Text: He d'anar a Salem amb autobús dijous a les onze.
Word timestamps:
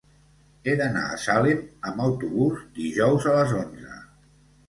He 0.69 0.73
d'anar 0.77 1.03
a 1.09 1.17
Salem 1.23 1.59
amb 1.91 2.01
autobús 2.07 2.63
dijous 2.79 3.27
a 3.33 3.35
les 3.35 3.53
onze. 3.61 4.01